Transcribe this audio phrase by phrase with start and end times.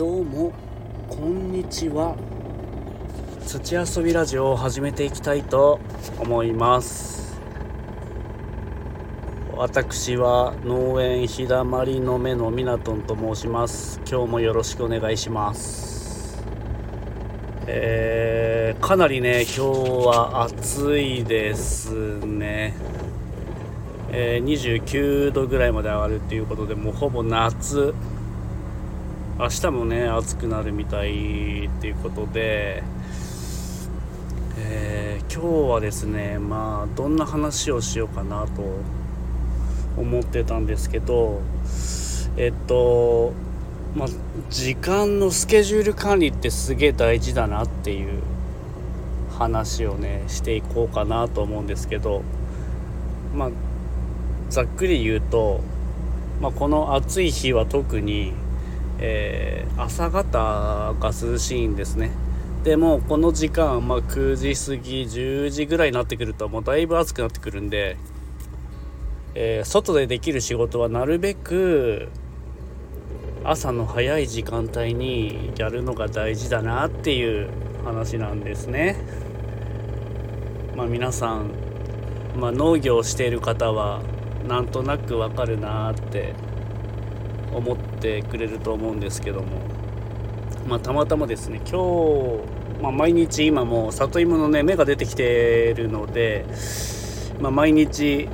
[0.00, 0.50] どうも
[1.10, 2.16] こんにちは。
[3.46, 5.78] 土遊びラジオを始めていきたいと
[6.18, 7.38] 思います。
[9.54, 14.00] 私は農園日だまりの目のみなとんと申します。
[14.10, 16.46] 今日もよろしくお願いします。
[17.66, 22.74] えー、かなりね今日は暑いですね。
[24.12, 27.94] えー、29度ぐらいまで上がるっていうことでもうほぼ夏
[29.40, 32.82] 明日もね暑くなるみたいっていうことで、
[34.58, 38.62] えー、今日はですねまあどんな話をしようかなと
[39.96, 41.40] 思ってたんですけど
[42.36, 43.32] えっと
[43.94, 44.08] まあ
[44.50, 48.20] 時間のスケジュール管理ってすげえ大事だなっていう
[49.38, 52.22] 話をねしていこうかなと思うんですけど
[53.34, 53.50] まあ
[54.50, 55.62] ざっくり言うと、
[56.42, 58.34] まあ、この暑い日は特に
[59.00, 62.10] えー、朝方が涼しいんですね
[62.64, 67.96] でもこの時間、まあ、9時過ぎ10時ぐらいになってくるともうだいぶ暑くなってくるんで、
[69.34, 72.08] えー、外でできる仕事はなるべく
[73.42, 77.48] 朝の早い時間帯にやるのが大事だなっていう
[77.84, 78.96] 話なんですね。
[80.76, 81.50] まあ、皆さん、
[82.36, 84.02] まあ、農業をしている方は
[84.46, 86.34] なんとなくわかるなって
[87.52, 89.46] 思ってくれると思うんですけども、
[90.66, 92.42] まあ、たまたまですね今
[92.78, 96.46] 日、まあ、毎日今もう里芋のね芽が出てきてるので、
[97.40, 98.28] まあ、毎日、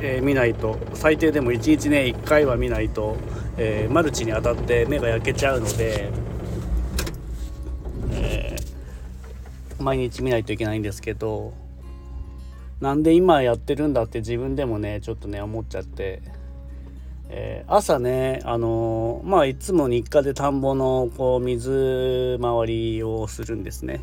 [0.00, 3.16] えー、見ないと最低でも1日ね1回は見ないと、
[3.56, 6.10] えー、マルチに当たって芽が焼けちゃうので、
[8.12, 11.52] えー、毎日見ないといけないんですけど
[12.80, 16.35] なんで今やってるんだって自分でもねちょっとね思っちゃって。
[17.28, 24.00] えー、朝ね、あのー、まあいつも日課で田んぼのこう水回りをするんですね。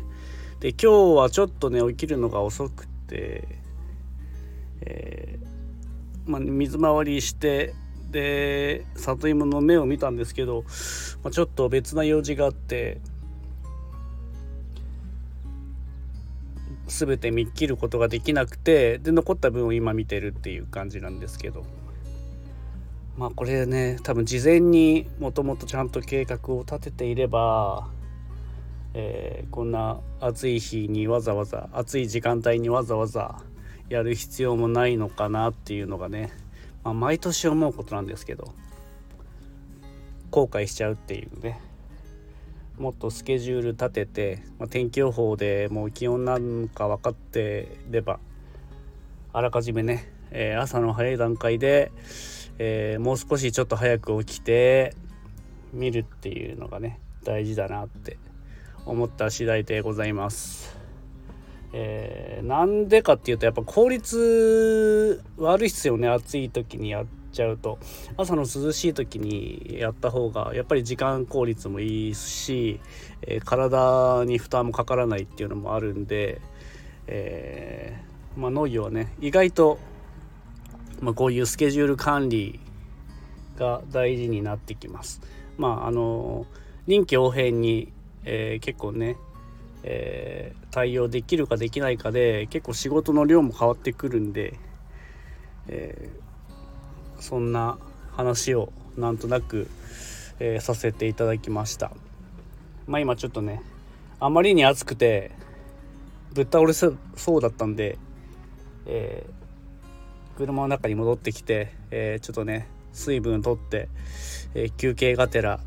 [0.60, 3.48] で今日はちょっとね起きるのが遅くて、
[4.82, 7.74] えー、まあ、水回りして
[8.10, 10.64] で里芋の芽を見たんですけど、
[11.22, 13.00] まあ、ちょっと別な用事があって
[16.86, 21.64] 全て見切ることができなくてで残った分を今見てるっていう感じなんですけど。
[23.16, 27.88] まあこれね多分事前にもともとちゃんと計画を立てていれば、
[28.92, 33.36] えー、こんな暑い日にわざわざ暑い時間帯にわざわざ
[33.88, 36.32] やる必要もないのかなっていうのがね、
[36.82, 38.52] まあ、毎年思うことなんですけど
[40.30, 41.60] 後悔しちゃうっていうね。
[42.78, 48.18] もっとスケジュール立てて、まあ、天気予報でもう気温なんか分かってれば
[49.32, 51.90] あらかじめね、えー、朝の早い段階で
[52.58, 54.94] えー、もう少しちょっと早く起きて
[55.72, 58.18] 見るっていうのがね大事だなって
[58.86, 60.76] 思った次第でございます。
[61.76, 67.80] えー、なんでかっていうとやっぱ効率悪いっすよね暑い時にやっちゃうと
[68.16, 72.78] 朝の涼しい時にやった方がやっぱり時間効率もいいし、
[73.22, 76.40] えー、体に負担もかからないっていうのもあるんで、
[77.08, 79.80] えー、まあ、農業はね意外と
[81.00, 82.60] まあ、こういうスケジュール管理
[83.56, 85.20] が大事になってきます。
[85.56, 86.46] まああの
[86.86, 87.92] 臨機応変に、
[88.24, 89.16] えー、結構ね、
[89.82, 94.54] えー、対応できるかできないかで結構仕事の量も変わってくるんで、
[95.68, 97.78] えー、そんな
[98.12, 99.68] 話をなんとなく、
[100.40, 101.92] えさせていただきました。
[102.86, 103.62] まあ今ちょっとね
[104.20, 105.30] あまりに暑くて
[106.32, 107.98] ぶっ倒れそうだったんで、
[108.86, 109.43] えー
[110.36, 113.88] 車の中に戻ってきて、え、ちょっとね水分とって、
[114.54, 115.60] え、休憩がてら、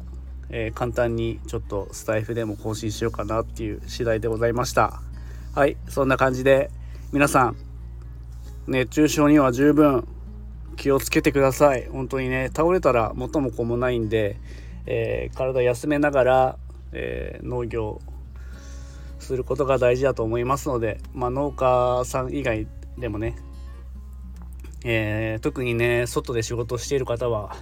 [0.49, 5.01] え、簡単にちょっとスタイフでも更新しようかなっていう次第でございました。
[5.55, 6.69] はいそんな感じで
[7.11, 7.55] 皆さん
[8.67, 10.07] 熱中症には十分
[10.75, 11.87] 気をつけてください。
[11.87, 14.37] 本当にね倒れたら元も子もないんで、
[14.85, 16.57] え体休めながら、
[16.91, 18.01] え農業
[19.19, 23.35] することが大事だと思いますので、まあ、農家さん以外でもね
[24.83, 27.55] えー、特にね外で仕事している方は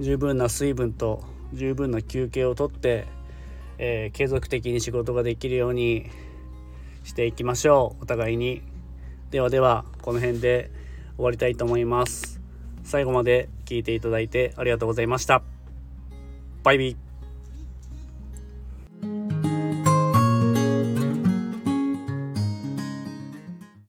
[0.00, 3.06] 十分な水分と十分な休憩をとって、
[3.78, 6.10] えー、継続的に仕事ができるように
[7.04, 8.02] していきましょう。
[8.04, 8.62] お互いに。
[9.30, 10.70] ではではこの辺で
[11.16, 12.40] 終わりたいと思います。
[12.84, 15.42] 最後まで聞いていただいてありがとうございました。
[16.62, 17.01] バイビー。